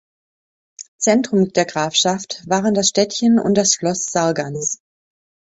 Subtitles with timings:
[0.97, 4.81] Zentrum der Grafschaft waren das Städtchen und das Schloss Sargans.